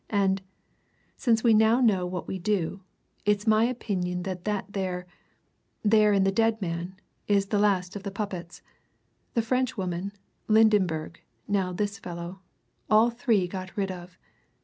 [0.09, 0.41] And
[1.15, 2.81] since we now know what we do
[3.23, 5.05] it's my opinion that there
[5.83, 6.95] there in that dead man
[7.27, 8.63] is the last of the puppets!
[9.35, 10.11] The Frenchwoman
[10.49, 11.17] Lydenberg
[11.47, 12.39] now this fellow
[12.89, 14.17] all three got rid of!